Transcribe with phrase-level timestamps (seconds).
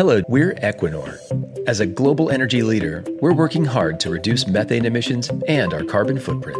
[0.00, 1.18] Hello, we're Equinor.
[1.68, 6.18] As a global energy leader, we're working hard to reduce methane emissions and our carbon
[6.18, 6.56] footprint.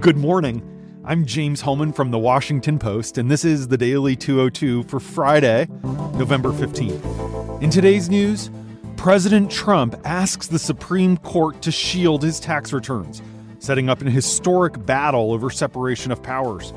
[0.00, 0.62] Good morning.
[1.04, 5.66] I'm James Hohmann from the Washington Post, and this is the Daily 202 for Friday,
[6.14, 7.60] November 15th.
[7.60, 8.48] In today's news,
[8.96, 13.22] President Trump asks the Supreme Court to shield his tax returns,
[13.58, 16.72] setting up an historic battle over separation of powers.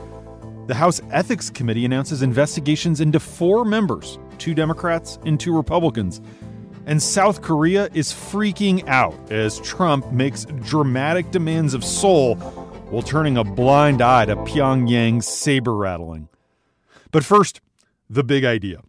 [0.65, 6.21] The House Ethics Committee announces investigations into four members two Democrats and two Republicans.
[6.85, 13.37] And South Korea is freaking out as Trump makes dramatic demands of Seoul while turning
[13.37, 16.29] a blind eye to Pyongyang's saber rattling.
[17.11, 17.59] But first,
[18.09, 18.83] the big idea.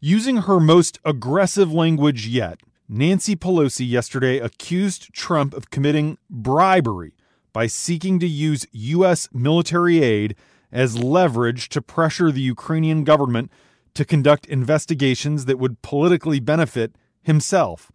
[0.00, 7.12] Using her most aggressive language yet, Nancy Pelosi yesterday accused Trump of committing bribery
[7.52, 9.28] by seeking to use U.S.
[9.32, 10.36] military aid
[10.72, 13.50] as leverage to pressure the Ukrainian government
[13.94, 17.90] to conduct investigations that would politically benefit himself.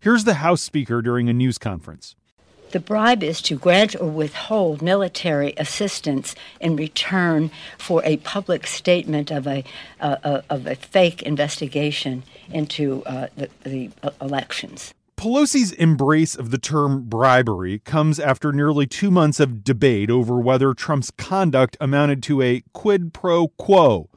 [0.00, 2.16] Here's the House Speaker during a news conference.
[2.72, 9.30] The bribe is to grant or withhold military assistance in return for a public statement
[9.30, 9.62] of a,
[10.00, 14.92] uh, uh, of a fake investigation into uh, the, the elections.
[15.24, 20.74] Pelosi's embrace of the term bribery comes after nearly two months of debate over whether
[20.74, 24.10] Trump's conduct amounted to a quid pro quo.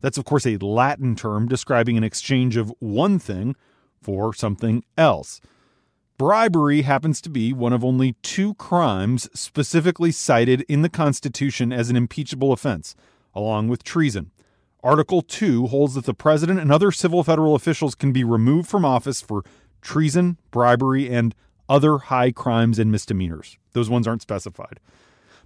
[0.00, 3.56] That's, of course, a Latin term describing an exchange of one thing
[4.00, 5.40] for something else.
[6.18, 11.90] Bribery happens to be one of only two crimes specifically cited in the Constitution as
[11.90, 12.94] an impeachable offense,
[13.34, 14.30] along with treason.
[14.84, 18.84] Article 2 holds that the president and other civil federal officials can be removed from
[18.84, 19.42] office for
[19.84, 21.34] treason, bribery, and
[21.68, 23.58] other high crimes and misdemeanors.
[23.72, 24.80] Those ones aren't specified.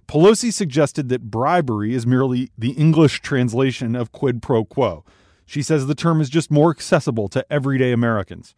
[0.07, 5.05] Pelosi suggested that bribery is merely the English translation of quid pro quo.
[5.45, 8.55] She says the term is just more accessible to everyday Americans.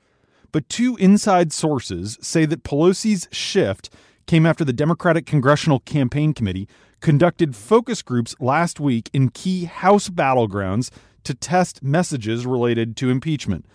[0.54, 3.90] But two inside sources say that Pelosi's shift
[4.28, 6.68] came after the Democratic Congressional Campaign Committee
[7.02, 10.90] conducted focus groups last week in key House battlegrounds
[11.24, 13.66] to test messages related to impeachment.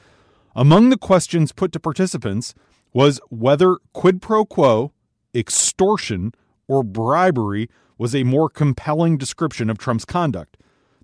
[0.59, 2.55] Among the questions put to participants
[2.95, 4.91] was whether quid pro quo,
[5.35, 6.33] extortion,
[6.67, 7.69] or bribery
[7.99, 10.57] was a more compelling description of Trump's conduct.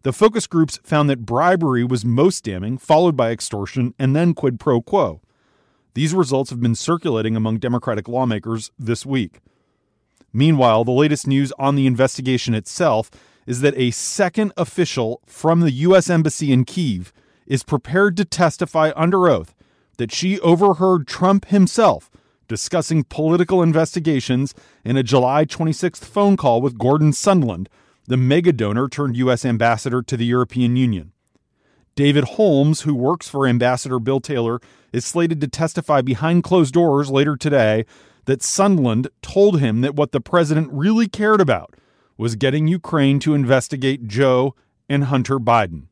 [0.05, 4.59] The focus groups found that bribery was most damning, followed by extortion, and then quid
[4.59, 5.21] pro quo.
[5.93, 9.41] These results have been circulating among Democratic lawmakers this week.
[10.33, 13.11] Meanwhile, the latest news on the investigation itself
[13.47, 16.09] is that a second official from the U.S.
[16.09, 17.13] Embassy in Kiev
[17.47, 19.55] is prepared to testify under oath
[19.99, 22.11] that she overheard Trump himself
[22.49, 24.55] discussing political investigations
[24.85, 27.67] in a July 26th phone call with Gordon Sondland,
[28.07, 29.45] the mega donor turned U.S.
[29.45, 31.13] ambassador to the European Union.
[31.95, 34.61] David Holmes, who works for Ambassador Bill Taylor,
[34.93, 37.85] is slated to testify behind closed doors later today
[38.25, 41.75] that Sondland told him that what the president really cared about
[42.17, 44.55] was getting Ukraine to investigate Joe
[44.89, 45.87] and Hunter Biden.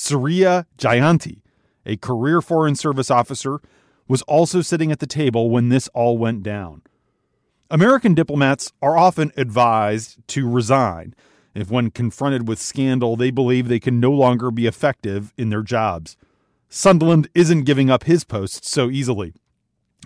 [0.00, 1.42] Suriya Jayanti,
[1.84, 3.60] a career Foreign Service officer,
[4.08, 6.80] was also sitting at the table when this all went down.
[7.70, 11.14] American diplomats are often advised to resign
[11.54, 15.62] if, when confronted with scandal, they believe they can no longer be effective in their
[15.62, 16.16] jobs.
[16.70, 19.34] Sondland isn't giving up his post so easily.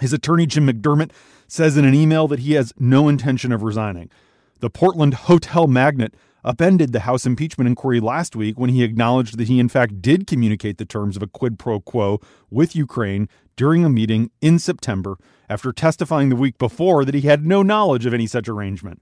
[0.00, 1.12] His attorney, Jim McDermott,
[1.46, 4.10] says in an email that he has no intention of resigning.
[4.58, 9.48] The Portland hotel magnate upended the House impeachment inquiry last week when he acknowledged that
[9.48, 13.84] he, in fact, did communicate the terms of a quid pro quo with Ukraine during
[13.84, 15.16] a meeting in September
[15.48, 19.00] after testifying the week before that he had no knowledge of any such arrangement.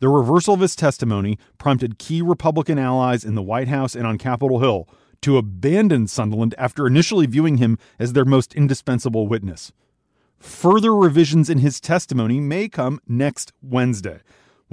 [0.00, 4.18] The reversal of his testimony prompted key Republican allies in the White House and on
[4.18, 4.88] Capitol Hill
[5.22, 9.72] to abandon Sondland after initially viewing him as their most indispensable witness.
[10.38, 14.20] Further revisions in his testimony may come next Wednesday,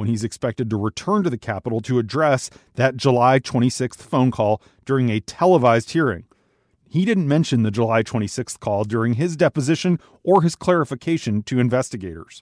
[0.02, 4.60] when he's expected to return to the Capitol to address that July 26th phone call
[4.84, 6.24] during a televised hearing.
[6.90, 12.42] He didn't mention the July 26th call during his deposition or his clarification to investigators.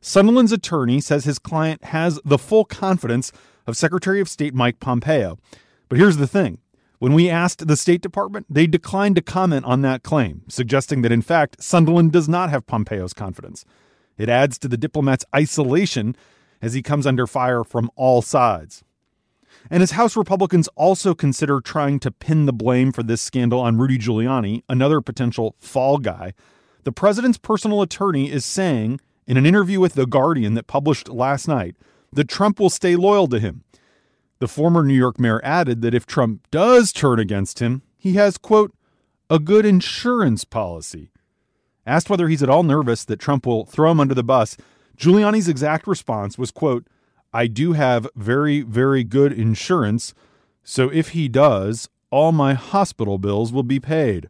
[0.00, 3.32] Sondland's attorney says his client has the full confidence
[3.66, 5.38] of Secretary of State Mike Pompeo.
[5.90, 6.56] But here's the thing
[7.00, 11.12] when we asked the State Department, they declined to comment on that claim, suggesting that
[11.12, 13.66] in fact Sondland does not have Pompeo's confidence.
[14.16, 16.16] It adds to the diplomat's isolation
[16.60, 18.84] as he comes under fire from all sides.
[19.70, 23.78] And as House Republicans also consider trying to pin the blame for this scandal on
[23.78, 26.32] Rudy Giuliani, another potential fall guy,
[26.84, 31.48] the president's personal attorney is saying in an interview with The Guardian that published last
[31.48, 31.76] night
[32.12, 33.64] that Trump will stay loyal to him.
[34.38, 38.38] The former New York mayor added that if Trump does turn against him, he has,
[38.38, 38.72] quote,
[39.28, 41.10] a good insurance policy.
[41.84, 44.56] Asked whether he's at all nervous that Trump will throw him under the bus,
[44.98, 46.86] Giuliani's exact response was, quote,
[47.32, 50.12] I do have very, very good insurance,
[50.64, 54.28] so if he does, all my hospital bills will be paid.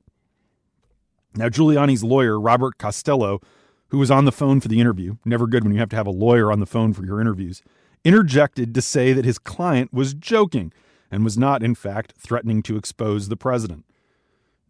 [1.35, 3.41] Now, Giuliani's lawyer, Robert Costello,
[3.89, 6.07] who was on the phone for the interview, never good when you have to have
[6.07, 7.63] a lawyer on the phone for your interviews,
[8.05, 10.73] interjected to say that his client was joking
[11.11, 13.85] and was not, in fact, threatening to expose the president.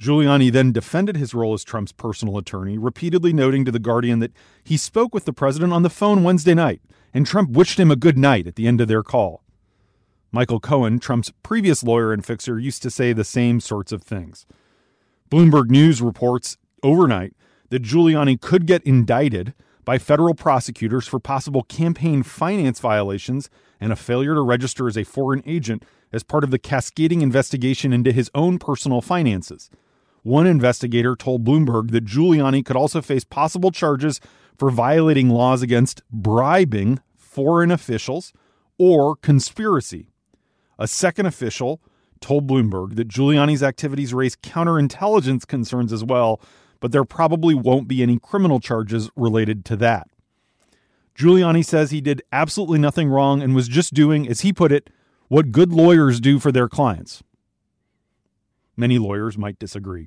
[0.01, 4.33] Giuliani then defended his role as Trump's personal attorney, repeatedly noting to The Guardian that
[4.63, 6.81] he spoke with the president on the phone Wednesday night,
[7.13, 9.43] and Trump wished him a good night at the end of their call.
[10.31, 14.47] Michael Cohen, Trump's previous lawyer and fixer, used to say the same sorts of things.
[15.31, 17.35] Bloomberg News reports overnight
[17.71, 19.53] that Giuliani could get indicted
[19.85, 23.51] by federal prosecutors for possible campaign finance violations
[23.81, 27.93] and a failure to register as a foreign agent as part of the cascading investigation
[27.93, 29.71] into his own personal finances.
[30.23, 34.21] One investigator told Bloomberg that Giuliani could also face possible charges
[34.57, 38.33] for violating laws against bribing foreign officials
[38.79, 40.11] or conspiracy.
[40.79, 41.81] A second official
[42.21, 46.41] told Bloomberg that Giuliani's activities raise counterintelligence concerns as well,
[46.81, 50.09] but there probably won't be any criminal charges related to that.
[51.17, 54.91] Giuliani says he did absolutely nothing wrong and was just doing, as he put it,
[55.27, 57.23] what good lawyers do for their clients.
[58.79, 60.07] Many lawyers might disagree.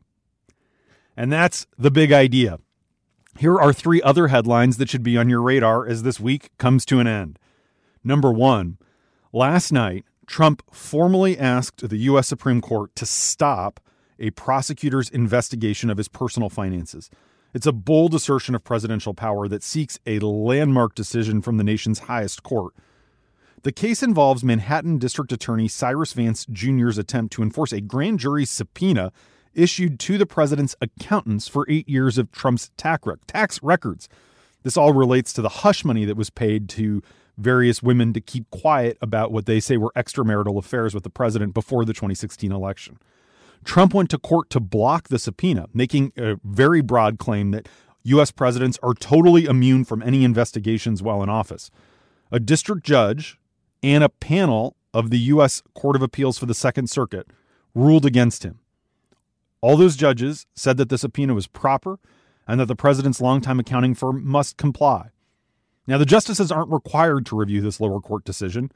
[1.17, 2.59] And that's the big idea.
[3.37, 6.85] Here are three other headlines that should be on your radar as this week comes
[6.85, 7.37] to an end.
[8.01, 8.77] Number one,
[9.33, 12.29] last night, Trump formally asked the U.S.
[12.29, 13.81] Supreme Court to stop
[14.17, 17.09] a prosecutor's investigation of his personal finances.
[17.53, 21.99] It's a bold assertion of presidential power that seeks a landmark decision from the nation's
[21.99, 22.73] highest court.
[23.63, 28.43] The case involves Manhattan District Attorney Cyrus Vance Jr.'s attempt to enforce a grand jury
[28.43, 29.11] subpoena
[29.53, 34.09] issued to the president's accountants for eight years of Trump's tax records.
[34.63, 37.03] This all relates to the hush money that was paid to
[37.37, 41.53] various women to keep quiet about what they say were extramarital affairs with the president
[41.53, 42.97] before the 2016 election.
[43.63, 47.69] Trump went to court to block the subpoena, making a very broad claim that
[48.05, 48.31] U.S.
[48.31, 51.69] presidents are totally immune from any investigations while in office.
[52.31, 53.37] A district judge
[53.83, 55.61] and a panel of the U.S.
[55.73, 57.27] Court of Appeals for the Second Circuit
[57.73, 58.59] ruled against him.
[59.61, 61.99] All those judges said that the subpoena was proper
[62.47, 65.09] and that the president's longtime accounting firm must comply.
[65.87, 68.71] Now, the justices aren't required to review this lower court decision.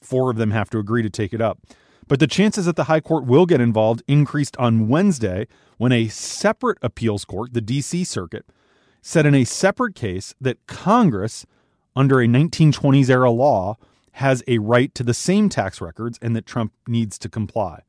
[0.00, 1.58] Four of them have to agree to take it up.
[2.06, 5.46] But the chances that the High Court will get involved increased on Wednesday
[5.76, 8.04] when a separate appeals court, the D.C.
[8.04, 8.46] Circuit,
[9.02, 11.44] said in a separate case that Congress,
[11.94, 13.76] under a 1920s era law,
[14.18, 17.82] has a right to the same tax records and that Trump needs to comply.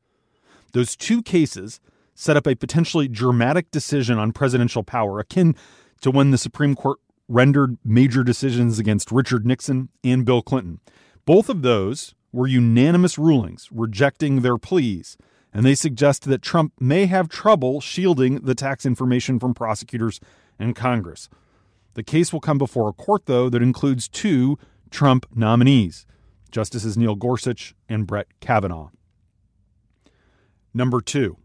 [0.72, 1.80] Those two cases
[2.14, 5.56] set up a potentially dramatic decision on presidential power, akin
[6.00, 6.98] to when the Supreme Court
[7.28, 10.78] rendered major decisions against Richard Nixon and Bill Clinton.
[11.26, 15.16] Both of those were unanimous rulings rejecting their pleas,
[15.52, 20.20] and they suggest that Trump may have trouble shielding the tax information from prosecutors
[20.60, 21.28] and Congress.
[21.94, 24.58] The case will come before a court, though, that includes two
[24.90, 26.06] Trump nominees
[26.50, 28.90] Justices Neil Gorsuch and Brett Kavanaugh.
[30.72, 31.36] Number two,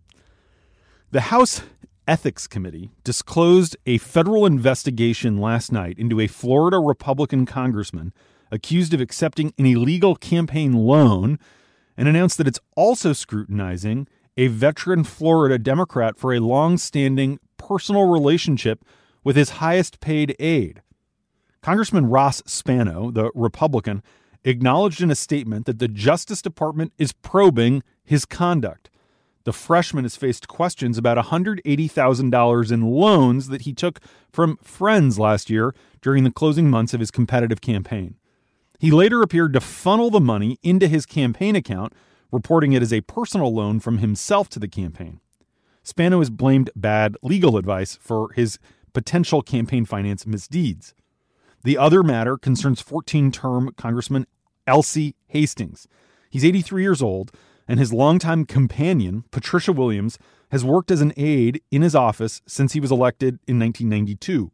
[1.12, 1.62] the House
[2.08, 8.14] Ethics Committee disclosed a federal investigation last night into a Florida Republican congressman
[8.52, 11.40] accused of accepting an illegal campaign loan
[11.98, 18.08] and announced that it's also scrutinizing a veteran Florida Democrat for a long standing personal
[18.08, 18.86] relationship
[19.24, 20.82] with his highest paid aide.
[21.62, 24.04] Congressman Ross Spano, the Republican,
[24.46, 28.90] acknowledged in a statement that the Justice Department is probing his conduct.
[29.44, 34.00] The freshman has faced questions about $180,000 in loans that he took
[34.32, 38.16] from friends last year during the closing months of his competitive campaign.
[38.80, 41.94] He later appeared to funnel the money into his campaign account,
[42.32, 45.20] reporting it as a personal loan from himself to the campaign.
[45.84, 48.58] Spano has blamed bad legal advice for his
[48.94, 50.96] potential campaign finance misdeeds.
[51.64, 54.26] The other matter concerns 14 term Congressman
[54.68, 55.88] Alcee Hastings.
[56.30, 57.32] He's 83 years old
[57.68, 60.20] and his longtime companion, Patricia Williams,
[60.52, 64.52] has worked as an aide in his office since he was elected in 1992.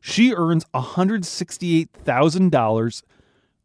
[0.00, 3.02] She earns $168,000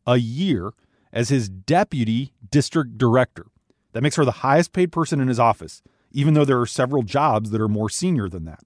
[0.07, 0.71] a year
[1.13, 3.45] as his deputy district director.
[3.93, 7.03] That makes her the highest paid person in his office, even though there are several
[7.03, 8.63] jobs that are more senior than that.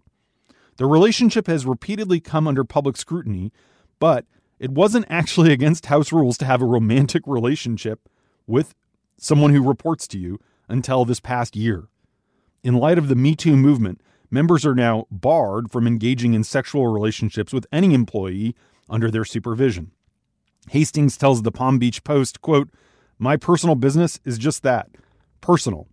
[0.77, 3.51] The relationship has repeatedly come under public scrutiny,
[3.99, 4.25] but
[4.59, 8.07] it wasn't actually against House rules to have a romantic relationship
[8.47, 8.73] with
[9.17, 11.87] someone who reports to you, until this past year.
[12.63, 16.87] In light of the Me Too movement, members are now barred from engaging in sexual
[16.87, 18.55] relationships with any employee
[18.89, 19.91] under their supervision.
[20.71, 22.69] Hastings tells the Palm Beach Post, quote,
[23.19, 24.89] "My personal business is just that,
[25.41, 25.87] personal.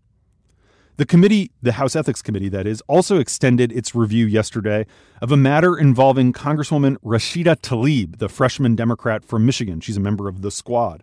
[0.96, 4.86] The committee, the House Ethics Committee, that is, also extended its review yesterday
[5.22, 9.80] of a matter involving Congresswoman Rashida Tlaib, the freshman Democrat from Michigan.
[9.80, 11.02] She's a member of the squad.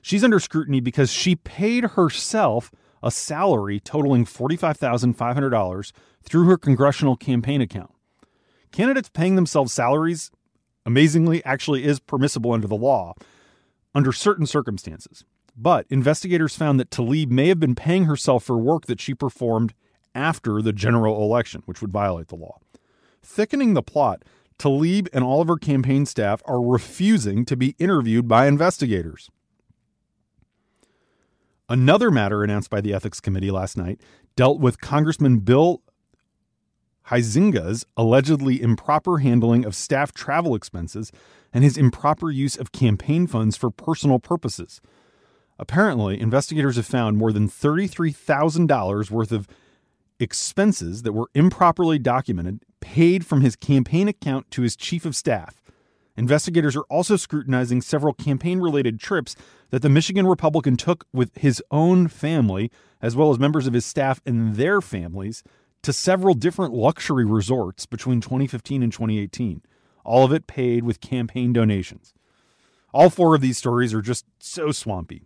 [0.00, 2.70] She's under scrutiny because she paid herself
[3.02, 7.92] a salary totaling $45,500 through her congressional campaign account.
[8.72, 10.30] Candidates paying themselves salaries,
[10.86, 13.14] amazingly, actually is permissible under the law
[13.94, 15.24] under certain circumstances.
[15.56, 19.72] But investigators found that Tlaib may have been paying herself for work that she performed
[20.14, 22.58] after the general election, which would violate the law.
[23.22, 24.22] Thickening the plot,
[24.58, 29.30] Tlaib and all of her campaign staff are refusing to be interviewed by investigators.
[31.68, 34.00] Another matter announced by the Ethics Committee last night
[34.36, 35.82] dealt with Congressman Bill
[37.08, 41.12] Huizenga's allegedly improper handling of staff travel expenses
[41.52, 44.80] and his improper use of campaign funds for personal purposes.
[45.58, 49.48] Apparently, investigators have found more than $33,000 worth of
[50.18, 55.62] expenses that were improperly documented paid from his campaign account to his chief of staff.
[56.16, 59.36] Investigators are also scrutinizing several campaign related trips
[59.70, 62.70] that the Michigan Republican took with his own family,
[63.02, 65.42] as well as members of his staff and their families,
[65.82, 69.62] to several different luxury resorts between 2015 and 2018.
[70.04, 72.14] All of it paid with campaign donations.
[72.94, 75.22] All four of these stories are just so swampy.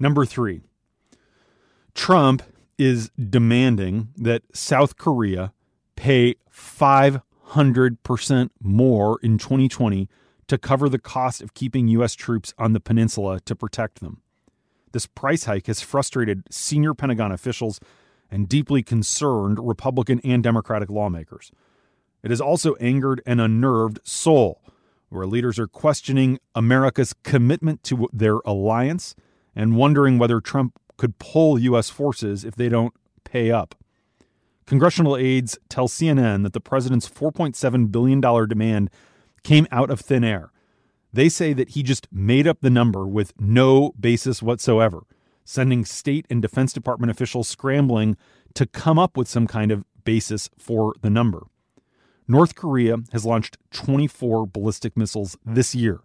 [0.00, 0.60] Number three,
[1.94, 2.42] Trump
[2.78, 5.52] is demanding that South Korea
[5.96, 10.08] pay 500% more in 2020
[10.46, 12.14] to cover the cost of keeping U.S.
[12.14, 14.22] troops on the peninsula to protect them.
[14.92, 17.80] This price hike has frustrated senior Pentagon officials
[18.30, 21.50] and deeply concerned Republican and Democratic lawmakers.
[22.22, 24.62] It has also angered and unnerved Seoul,
[25.08, 29.14] where leaders are questioning America's commitment to their alliance
[29.54, 31.90] and wondering whether Trump could pull U.S.
[31.90, 33.74] forces if they don't pay up.
[34.66, 38.90] Congressional aides tell CNN that the president's $4.7 billion demand
[39.42, 40.52] came out of thin air.
[41.12, 45.04] They say that he just made up the number with no basis whatsoever,
[45.44, 48.16] sending state and Defense Department officials scrambling
[48.54, 51.46] to come up with some kind of basis for the number.
[52.26, 56.00] North Korea has launched 24 ballistic missiles this year,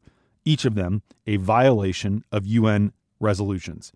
[0.46, 3.92] each of them a violation of UN resolutions.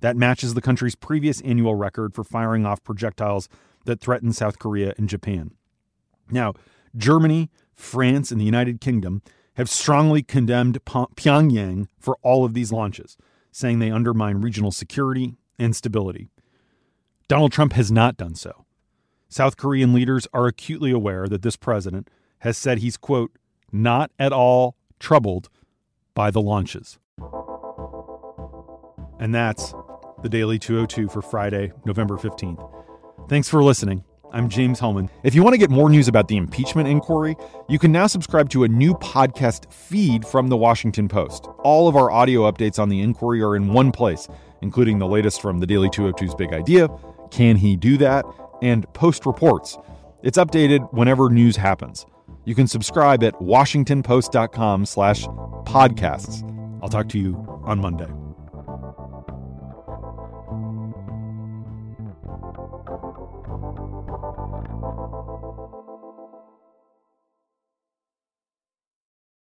[0.00, 3.48] That matches the country's previous annual record for firing off projectiles
[3.84, 5.52] that threaten South Korea and Japan.
[6.30, 6.54] Now,
[6.96, 9.22] Germany, France, and the United Kingdom
[9.54, 13.16] have strongly condemned Pyongyang for all of these launches,
[13.50, 16.28] saying they undermine regional security and stability.
[17.28, 18.64] Donald Trump has not done so.
[19.28, 22.08] South Korean leaders are acutely aware that this president
[22.40, 23.32] has said he's, quote,
[23.70, 25.48] not at all troubled
[26.14, 26.98] by the launches.
[29.22, 29.72] And that's
[30.24, 32.58] the Daily 202 for Friday, November 15th.
[33.28, 34.02] Thanks for listening.
[34.32, 35.10] I'm James Hohmann.
[35.22, 37.36] If you want to get more news about the impeachment inquiry,
[37.68, 41.46] you can now subscribe to a new podcast feed from the Washington Post.
[41.62, 44.26] All of our audio updates on the inquiry are in one place,
[44.60, 46.88] including the latest from the Daily 202's Big Idea,
[47.30, 48.24] Can He Do That,
[48.60, 49.78] and Post Reports.
[50.24, 52.06] It's updated whenever news happens.
[52.44, 55.26] You can subscribe at washingtonpost.com slash
[55.64, 56.42] podcasts.
[56.82, 58.08] I'll talk to you on Monday.